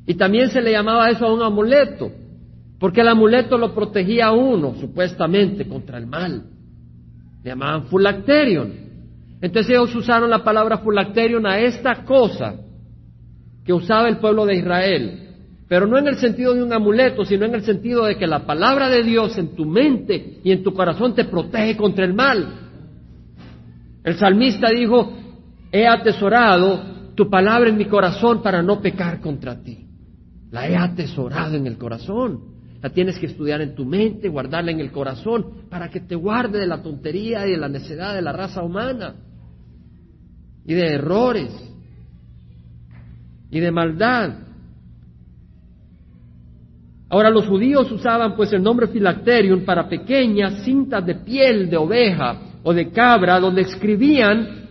[0.06, 2.12] Y también se le llamaba eso a un amuleto,
[2.78, 6.44] porque el amuleto lo protegía a uno, supuestamente, contra el mal.
[7.42, 8.87] Le llamaban fulacterion.
[9.41, 12.56] Entonces ellos usaron la palabra fulacterion a esta cosa
[13.63, 15.30] que usaba el pueblo de Israel,
[15.67, 18.45] pero no en el sentido de un amuleto, sino en el sentido de que la
[18.45, 22.47] palabra de Dios en tu mente y en tu corazón te protege contra el mal.
[24.04, 25.13] El salmista dijo,
[25.71, 29.86] he atesorado tu palabra en mi corazón para no pecar contra ti.
[30.52, 32.57] La he atesorado en el corazón.
[32.82, 36.60] La tienes que estudiar en tu mente, guardarla en el corazón, para que te guarde
[36.60, 39.16] de la tontería y de la necedad de la raza humana,
[40.66, 41.52] y de errores,
[43.50, 44.48] y de maldad.
[47.10, 52.38] Ahora los judíos usaban pues el nombre filacterium para pequeñas cintas de piel de oveja
[52.63, 54.68] o de cabra donde escribían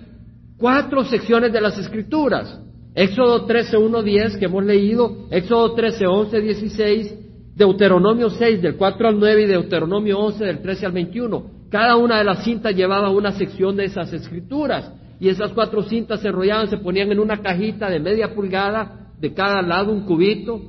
[0.58, 2.60] cuatro secciones de las escrituras.
[2.94, 7.14] Éxodo 13, 1, 10 que hemos leído, Éxodo 13, 11, 16,
[7.56, 11.50] Deuteronomio 6 del 4 al 9 y Deuteronomio 11 del 13 al 21.
[11.70, 16.20] Cada una de las cintas llevaba una sección de esas escrituras y esas cuatro cintas
[16.20, 20.60] se enrollaban, se ponían en una cajita de media pulgada, de cada lado un cubito,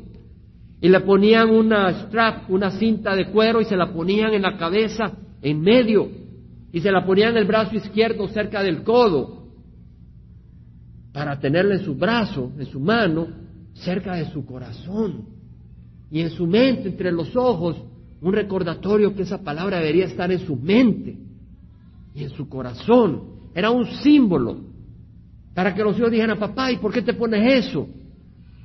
[0.79, 4.55] y le ponían una strap, una cinta de cuero y se la ponían en la
[4.55, 6.07] cabeza, en medio,
[6.71, 9.47] y se la ponían en el brazo izquierdo cerca del codo,
[11.11, 13.27] para tenerla en su brazo, en su mano,
[13.73, 15.36] cerca de su corazón,
[16.09, 17.77] y en su mente, entre los ojos,
[18.21, 21.17] un recordatorio que esa palabra debería estar en su mente
[22.13, 23.37] y en su corazón.
[23.53, 24.57] Era un símbolo
[25.53, 27.87] para que los hijos dijeran, papá, ¿y por qué te pones eso?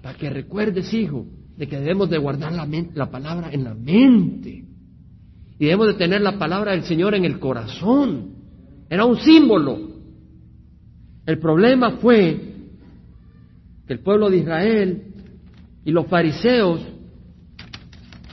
[0.03, 1.27] Para que recuerdes, hijo,
[1.57, 4.65] de que debemos de guardar la, la palabra en la mente
[5.59, 8.35] y debemos de tener la palabra del Señor en el corazón.
[8.91, 9.79] Era un símbolo.
[11.25, 12.41] El problema fue
[13.87, 15.03] que el pueblo de Israel
[15.85, 16.81] y los fariseos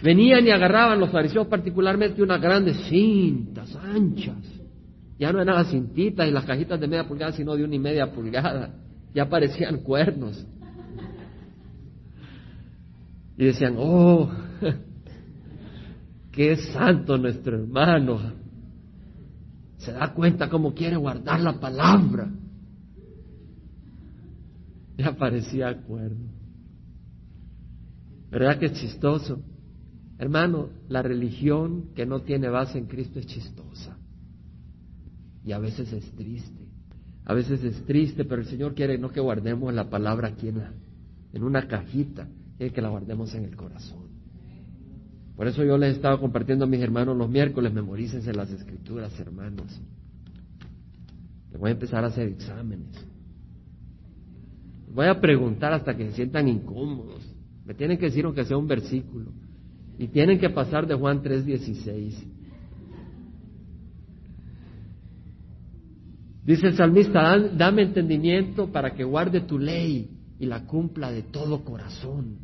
[0.02, 4.38] venían y agarraban, los fariseos particularmente, unas grandes cintas anchas.
[5.18, 7.80] Ya no eran las cintitas y las cajitas de media pulgada, sino de una y
[7.80, 8.74] media pulgada.
[9.14, 10.46] Ya parecían cuernos.
[13.38, 14.30] Y decían, oh,
[16.32, 18.34] qué santo nuestro hermano.
[19.78, 22.30] Se da cuenta cómo quiere guardar la palabra.
[24.98, 26.30] Ya parecía cuerno.
[28.30, 29.42] ¿Verdad que es chistoso?
[30.20, 33.98] Hermano, la religión que no tiene base en Cristo es chistosa.
[35.46, 36.68] Y a veces es triste.
[37.24, 40.62] A veces es triste, pero el Señor quiere no que guardemos la palabra aquí en,
[41.32, 42.28] en una cajita,
[42.60, 44.10] y que la guardemos en el corazón.
[45.38, 49.18] Por eso yo les he estado compartiendo a mis hermanos los miércoles, memorícense las escrituras,
[49.22, 49.80] hermanos.
[51.50, 52.94] Les voy a empezar a hacer exámenes.
[54.88, 57.24] Les voy a preguntar hasta que se sientan incómodos.
[57.64, 59.32] Me tienen que decir aunque sea un versículo.
[60.00, 62.26] Y tienen que pasar de Juan 3:16.
[66.46, 70.10] Dice el salmista, dame entendimiento para que guarde tu ley
[70.40, 72.38] y la cumpla de todo corazón.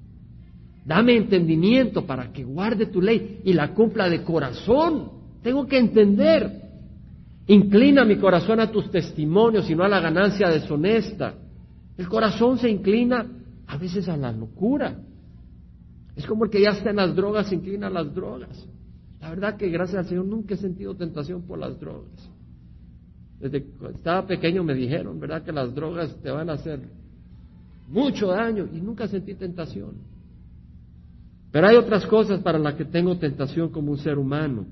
[0.85, 5.09] Dame entendimiento para que guarde tu ley y la cumpla de corazón.
[5.41, 6.61] Tengo que entender.
[7.47, 11.35] Inclina mi corazón a tus testimonios y no a la ganancia deshonesta.
[11.97, 13.25] El corazón se inclina
[13.65, 14.99] a veces a la locura.
[16.15, 18.67] Es como el que ya está en las drogas, inclina a las drogas.
[19.19, 22.29] La verdad que gracias al Señor nunca he sentido tentación por las drogas.
[23.39, 25.43] Desde que estaba pequeño me dijeron, ¿verdad?
[25.43, 26.79] Que las drogas te van a hacer
[27.87, 29.95] mucho daño y nunca sentí tentación.
[31.51, 34.65] Pero hay otras cosas para las que tengo tentación como un ser humano.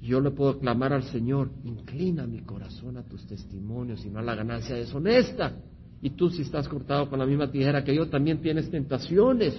[0.00, 4.22] Yo le puedo clamar al Señor, inclina mi corazón a tus testimonios y no a
[4.22, 5.54] la ganancia deshonesta.
[6.02, 9.54] Y tú si estás cortado con la misma tijera que yo, también tienes tentaciones.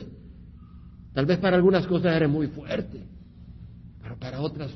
[1.13, 3.05] Tal vez para algunas cosas eres muy fuerte,
[4.01, 4.71] pero para otras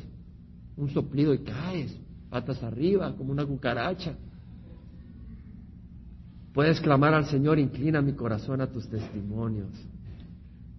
[0.77, 1.97] un soplido y caes,
[2.29, 4.15] patas arriba, como una cucaracha.
[6.53, 9.69] Puedes clamar al Señor, inclina mi corazón a tus testimonios.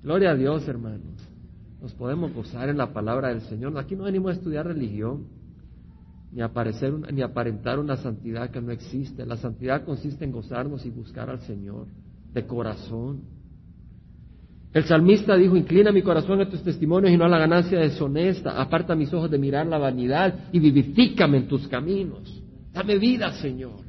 [0.03, 1.21] Gloria a Dios, hermanos.
[1.81, 3.77] Nos podemos gozar en la palabra del Señor.
[3.79, 5.27] Aquí no venimos a estudiar religión,
[6.37, 6.51] ni a,
[7.13, 9.25] ni aparentar una santidad que no existe.
[9.25, 11.87] La santidad consiste en gozarnos y buscar al Señor
[12.35, 13.23] de corazón.
[14.75, 18.61] El salmista dijo, inclina mi corazón a tus testimonios y no a la ganancia deshonesta.
[18.61, 22.43] Aparta mis ojos de mirar la vanidad y vivifícame en tus caminos.
[22.71, 23.86] Dame vida, Señor.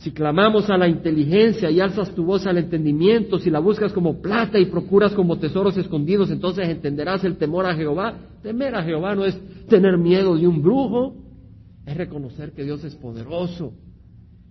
[0.00, 4.22] Si clamamos a la inteligencia y alzas tu voz al entendimiento, si la buscas como
[4.22, 8.16] plata y procuras como tesoros escondidos, entonces entenderás el temor a Jehová.
[8.42, 9.38] Temer a Jehová no es
[9.68, 11.16] tener miedo de un brujo,
[11.84, 13.74] es reconocer que Dios es poderoso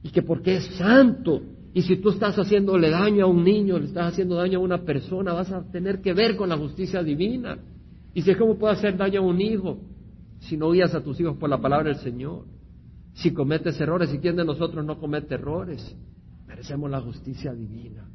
[0.03, 1.41] y que porque es santo.
[1.73, 4.83] Y si tú estás haciéndole daño a un niño, le estás haciendo daño a una
[4.83, 7.57] persona, vas a tener que ver con la justicia divina.
[8.13, 9.79] Y si es cómo puede hacer daño a un hijo
[10.41, 12.58] si no guías a tus hijos por la palabra del Señor
[13.19, 14.13] si cometes errores.
[14.13, 15.95] ¿Y quién de nosotros no comete errores?
[16.47, 18.09] Merecemos la justicia divina.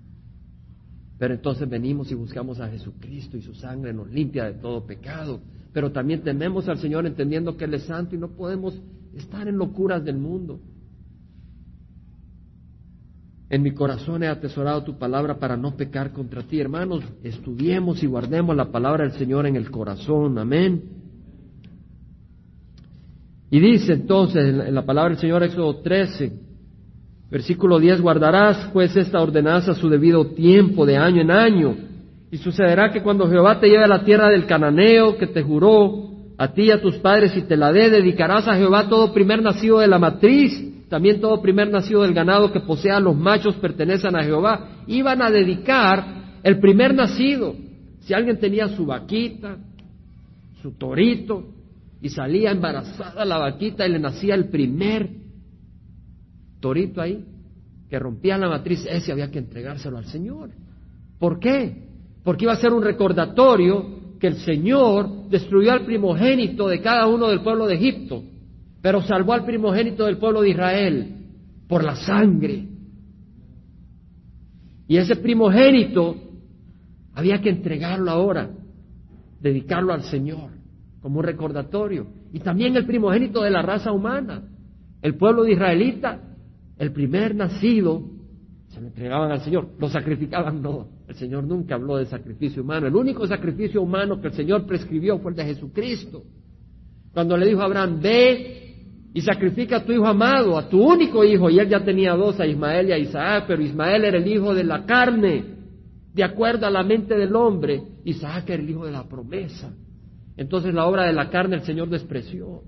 [1.18, 5.40] Pero entonces venimos y buscamos a Jesucristo y su sangre nos limpia de todo pecado.
[5.72, 8.80] Pero también tememos al Señor entendiendo que Él es santo y no podemos
[9.14, 10.60] estar en locuras del mundo.
[13.50, 16.60] En mi corazón he atesorado tu palabra para no pecar contra ti.
[16.60, 20.38] Hermanos, estudiemos y guardemos la palabra del Señor en el corazón.
[20.38, 21.03] Amén.
[23.50, 26.32] Y dice entonces en la palabra del Señor, Éxodo 13,
[27.30, 31.76] versículo 10, guardarás pues esta ordenanza a su debido tiempo, de año en año.
[32.30, 36.10] Y sucederá que cuando Jehová te lleve a la tierra del cananeo que te juró
[36.36, 39.40] a ti y a tus padres y te la dé, dedicarás a Jehová todo primer
[39.40, 44.14] nacido de la matriz también todo primer nacido del ganado que posea los machos pertenecen
[44.16, 44.84] a Jehová.
[44.86, 47.56] Iban a dedicar el primer nacido.
[48.00, 49.56] Si alguien tenía su vaquita,
[50.62, 51.46] su torito,
[52.04, 55.08] y salía embarazada la vaquita y le nacía el primer
[56.60, 57.24] torito ahí,
[57.88, 60.50] que rompía la matriz, ese había que entregárselo al Señor.
[61.18, 61.88] ¿Por qué?
[62.22, 67.28] Porque iba a ser un recordatorio que el Señor destruyó al primogénito de cada uno
[67.28, 68.22] del pueblo de Egipto
[68.82, 71.16] pero salvó al primogénito del pueblo de Israel
[71.66, 72.68] por la sangre.
[74.86, 76.16] Y ese primogénito
[77.14, 78.50] había que entregarlo ahora,
[79.40, 80.63] dedicarlo al Señor
[81.04, 82.06] como un recordatorio.
[82.32, 84.42] Y también el primogénito de la raza humana,
[85.02, 86.18] el pueblo de israelita,
[86.78, 88.08] el primer nacido,
[88.68, 90.88] se lo entregaban al Señor, lo sacrificaban, no.
[91.06, 92.86] El Señor nunca habló de sacrificio humano.
[92.86, 96.22] El único sacrificio humano que el Señor prescribió fue el de Jesucristo.
[97.12, 101.22] Cuando le dijo a Abraham, ve y sacrifica a tu hijo amado, a tu único
[101.22, 104.26] hijo, y él ya tenía dos, a Ismael y a Isaac, pero Ismael era el
[104.26, 105.44] hijo de la carne,
[106.14, 109.70] de acuerdo a la mente del hombre, Isaac era el hijo de la promesa.
[110.36, 112.62] Entonces la obra de la carne el Señor despreció,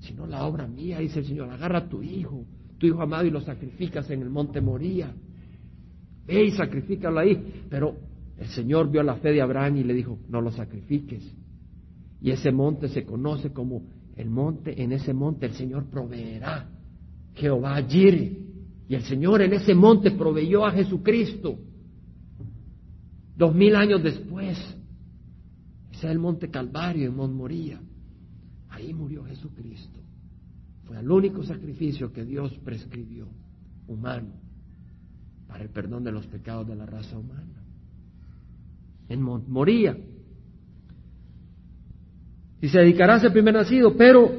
[0.00, 2.44] sino la obra mía, dice el Señor, agarra a tu hijo,
[2.78, 5.12] tu hijo amado, y lo sacrificas en el monte Moría.
[6.26, 7.64] Ve y sacrifícalo ahí.
[7.68, 7.96] Pero
[8.36, 11.24] el Señor vio la fe de Abraham y le dijo, no lo sacrifiques.
[12.20, 13.82] Y ese monte se conoce como
[14.16, 16.68] el monte, en ese monte el Señor proveerá.
[17.34, 18.44] Jehová allí.
[18.88, 21.58] Y el Señor en ese monte proveyó a Jesucristo.
[23.36, 24.58] Dos mil años después.
[25.98, 27.80] Es el monte Calvario en Mont Moría.
[28.68, 29.98] Ahí murió Jesucristo.
[30.84, 33.26] Fue el único sacrificio que Dios prescribió,
[33.88, 34.32] humano,
[35.48, 37.64] para el perdón de los pecados de la raza humana.
[39.08, 39.96] En Mont Moría.
[42.60, 44.30] Y se dedicarás al primer nacido, pero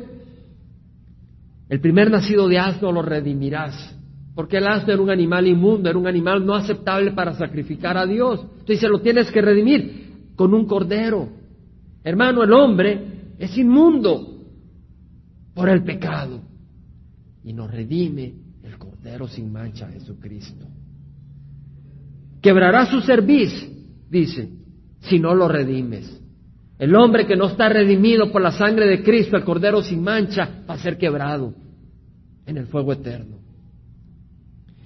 [1.67, 3.97] el primer nacido de asno lo redimirás.
[4.33, 8.05] Porque el asno era un animal inmundo, era un animal no aceptable para sacrificar a
[8.05, 8.39] Dios.
[8.43, 11.38] Entonces se lo tienes que redimir con un cordero.
[12.03, 14.39] Hermano, el hombre es inmundo
[15.53, 16.41] por el pecado.
[17.43, 18.33] Y nos redime
[18.63, 20.65] el cordero sin mancha, Jesucristo.
[22.41, 23.51] Quebrará su cerviz,
[24.09, 24.49] dice,
[25.01, 26.21] si no lo redimes.
[26.77, 30.63] El hombre que no está redimido por la sangre de Cristo, el Cordero sin mancha,
[30.69, 31.53] va a ser quebrado
[32.45, 33.37] en el fuego eterno.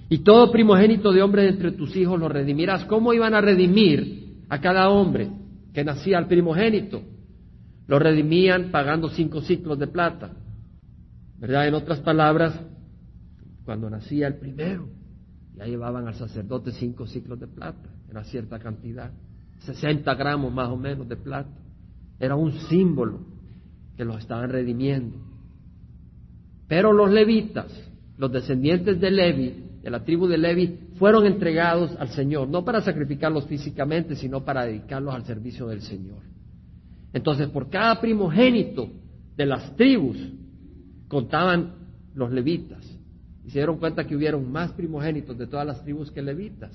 [0.08, 2.84] Y todo primogénito de hombre entre tus hijos lo redimirás.
[2.86, 5.28] ¿Cómo iban a redimir a cada hombre
[5.74, 7.02] que nacía al primogénito?
[7.86, 10.30] Lo redimían pagando cinco ciclos de plata.
[11.38, 11.68] ¿Verdad?
[11.68, 12.58] En otras palabras,
[13.64, 14.88] cuando nacía el primero,
[15.56, 19.10] ya llevaban al sacerdote cinco ciclos de plata, era cierta cantidad,
[19.58, 21.50] 60 gramos más o menos de plata.
[22.18, 23.20] Era un símbolo
[23.96, 25.18] que los estaban redimiendo.
[26.68, 27.66] Pero los levitas,
[28.16, 32.80] los descendientes de Levi, de la tribu de Levi, fueron entregados al Señor, no para
[32.80, 36.22] sacrificarlos físicamente, sino para dedicarlos al servicio del Señor.
[37.12, 38.90] Entonces, por cada primogénito
[39.36, 40.16] de las tribus
[41.08, 41.74] contaban
[42.14, 42.84] los levitas.
[43.44, 46.72] Y se dieron cuenta que hubieron más primogénitos de todas las tribus que levitas.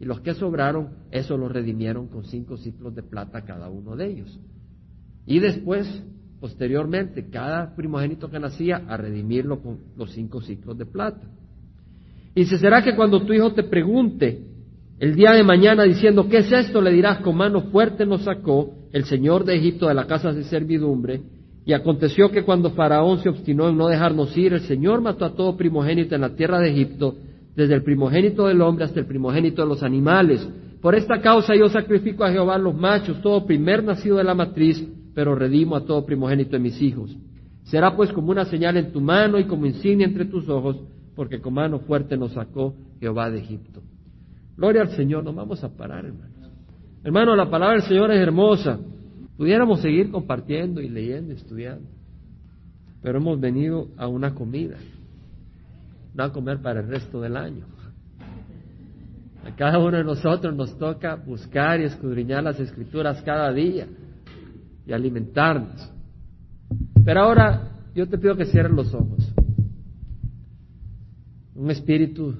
[0.00, 4.06] Y los que sobraron, eso los redimieron con cinco ciclos de plata cada uno de
[4.06, 4.38] ellos.
[5.26, 5.86] Y después,
[6.40, 11.28] posteriormente, cada primogénito que nacía, a redimirlo con los cinco ciclos de plata.
[12.34, 14.40] Y se será que cuando tu hijo te pregunte
[15.00, 16.80] el día de mañana diciendo, ¿qué es esto?
[16.80, 20.42] Le dirás, con mano fuerte nos sacó el Señor de Egipto de la casa de
[20.44, 21.20] servidumbre.
[21.64, 25.34] Y aconteció que cuando Faraón se obstinó en no dejarnos ir, el Señor mató a
[25.34, 27.14] todo primogénito en la tierra de Egipto,
[27.54, 30.48] desde el primogénito del hombre hasta el primogénito de los animales.
[30.80, 34.84] Por esta causa yo sacrifico a Jehová los machos, todo primer nacido de la matriz,
[35.14, 37.16] pero redimo a todo primogénito de mis hijos.
[37.64, 40.76] Será pues como una señal en tu mano y como insignia entre tus ojos,
[41.18, 43.82] porque con mano fuerte nos sacó Jehová de Egipto.
[44.56, 46.52] Gloria al Señor, nos vamos a parar, hermanos.
[47.02, 48.78] Hermano, la palabra del Señor es hermosa.
[49.36, 51.88] Pudiéramos seguir compartiendo y leyendo, estudiando,
[53.02, 54.76] pero hemos venido a una comida,
[56.14, 57.64] no a comer para el resto del año.
[59.44, 63.88] A cada uno de nosotros nos toca buscar y escudriñar las escrituras cada día
[64.86, 65.92] y alimentarnos.
[67.04, 69.34] Pero ahora yo te pido que cierres los ojos.
[71.58, 72.36] Un espíritu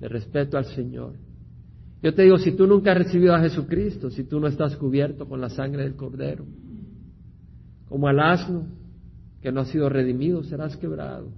[0.00, 1.14] de respeto al Señor.
[2.02, 5.28] Yo te digo, si tú nunca has recibido a Jesucristo, si tú no estás cubierto
[5.28, 6.44] con la sangre del Cordero,
[7.88, 8.66] como al asno
[9.40, 11.28] que no ha sido redimido, serás quebrado,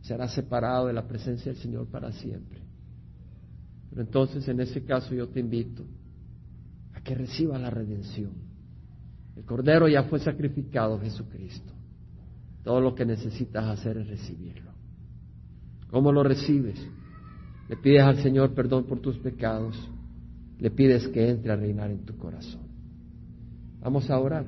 [0.00, 2.58] serás separado de la presencia del Señor para siempre.
[3.90, 5.84] Pero entonces en ese caso yo te invito
[6.92, 8.32] a que reciba la redención.
[9.36, 11.72] El Cordero ya fue sacrificado, Jesucristo.
[12.64, 14.69] Todo lo que necesitas hacer es recibirlo.
[15.90, 16.80] ¿Cómo lo recibes?
[17.68, 19.76] Le pides al Señor perdón por tus pecados.
[20.58, 22.62] Le pides que entre a reinar en tu corazón.
[23.80, 24.46] Vamos a orar.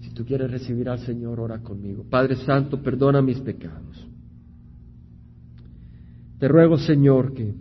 [0.00, 2.04] Si tú quieres recibir al Señor, ora conmigo.
[2.08, 4.06] Padre Santo, perdona mis pecados.
[6.38, 7.54] Te ruego, Señor, que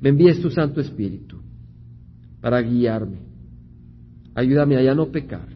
[0.00, 1.36] me envíes tu Santo Espíritu
[2.40, 3.18] para guiarme.
[4.34, 5.48] Ayúdame a ya no pecar.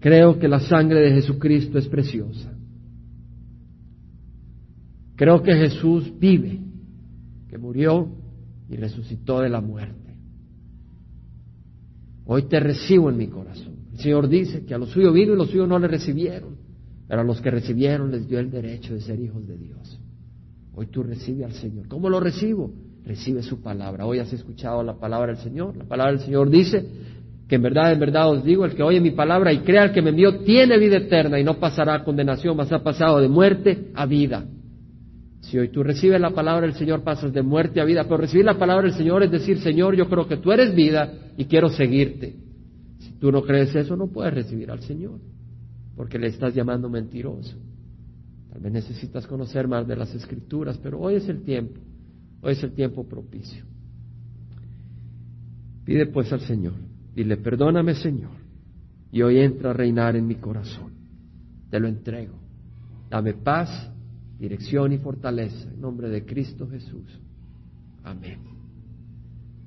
[0.00, 2.55] Creo que la sangre de Jesucristo es preciosa.
[5.16, 6.60] Creo que Jesús vive,
[7.48, 8.08] que murió
[8.68, 10.14] y resucitó de la muerte.
[12.26, 13.76] Hoy te recibo en mi corazón.
[13.92, 16.56] El Señor dice que a los suyos vino y los suyos no le recibieron,
[17.08, 19.98] pero a los que recibieron les dio el derecho de ser hijos de Dios.
[20.74, 21.88] Hoy tú recibes al Señor.
[21.88, 22.70] ¿Cómo lo recibo?
[23.04, 24.04] Recibe su palabra.
[24.04, 25.76] Hoy has escuchado la palabra del Señor.
[25.76, 26.84] La palabra del Señor dice
[27.48, 29.92] que en verdad, en verdad os digo, el que oye mi palabra y crea al
[29.92, 33.92] que me envió tiene vida eterna y no pasará condenación, mas ha pasado de muerte
[33.94, 34.44] a vida.
[35.40, 38.44] Si hoy tú recibes la palabra del Señor, pasas de muerte a vida, pero recibir
[38.44, 41.68] la palabra del Señor es decir, Señor, yo creo que tú eres vida y quiero
[41.68, 42.34] seguirte.
[42.98, 45.20] Si tú no crees eso, no puedes recibir al Señor,
[45.94, 47.56] porque le estás llamando mentiroso.
[48.52, 51.80] Tal vez necesitas conocer más de las escrituras, pero hoy es el tiempo,
[52.40, 53.64] hoy es el tiempo propicio.
[55.84, 56.74] Pide pues al Señor,
[57.14, 58.32] dile, perdóname Señor,
[59.12, 60.92] y hoy entra a reinar en mi corazón.
[61.70, 62.34] Te lo entrego.
[63.08, 63.92] Dame paz
[64.38, 65.68] dirección y fortaleza.
[65.72, 67.20] En nombre de Cristo Jesús.
[68.04, 68.38] Amén.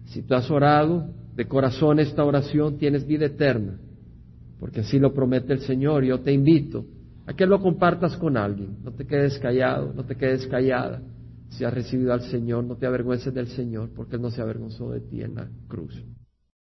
[0.05, 3.77] Si tú has orado de corazón esta oración, tienes vida eterna,
[4.59, 6.03] porque así lo promete el Señor.
[6.03, 6.85] Yo te invito
[7.25, 8.77] a que lo compartas con alguien.
[8.83, 11.01] No te quedes callado, no te quedes callada.
[11.49, 14.91] Si has recibido al Señor, no te avergüences del Señor, porque Él no se avergonzó
[14.91, 16.03] de ti en la cruz.